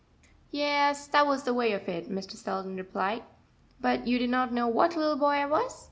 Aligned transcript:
"Yes, 0.49 1.05
that 1.09 1.27
was 1.27 1.43
the 1.43 1.53
way 1.53 1.73
of 1.73 1.87
it," 1.87 2.09
Mr. 2.09 2.31
Selden 2.31 2.75
replied. 2.75 3.21
"But 3.79 4.07
you 4.07 4.17
did 4.17 4.31
not 4.31 4.51
know 4.51 4.67
what 4.67 4.95
little 4.95 5.15
boy 5.15 5.35
I 5.37 5.45
was?" 5.45 5.79